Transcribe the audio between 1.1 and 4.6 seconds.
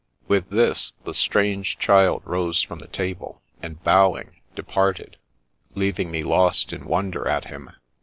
strange child rose from the table, and bowing,